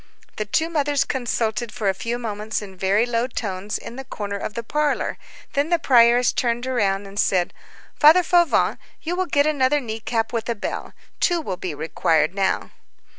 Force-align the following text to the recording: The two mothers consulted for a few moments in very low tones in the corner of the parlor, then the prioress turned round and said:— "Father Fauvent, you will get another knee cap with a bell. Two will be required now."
The 0.37 0.45
two 0.45 0.67
mothers 0.67 1.03
consulted 1.03 1.71
for 1.71 1.87
a 1.87 1.93
few 1.93 2.17
moments 2.17 2.59
in 2.63 2.75
very 2.75 3.05
low 3.05 3.27
tones 3.27 3.77
in 3.77 3.97
the 3.97 4.03
corner 4.03 4.35
of 4.35 4.55
the 4.55 4.63
parlor, 4.63 5.19
then 5.53 5.69
the 5.69 5.77
prioress 5.77 6.33
turned 6.33 6.65
round 6.65 7.05
and 7.05 7.19
said:— 7.19 7.53
"Father 7.99 8.23
Fauvent, 8.23 8.79
you 9.03 9.15
will 9.15 9.27
get 9.27 9.45
another 9.45 9.79
knee 9.79 9.99
cap 9.99 10.33
with 10.33 10.49
a 10.49 10.55
bell. 10.55 10.93
Two 11.19 11.39
will 11.39 11.55
be 11.57 11.75
required 11.75 12.33
now." 12.33 12.71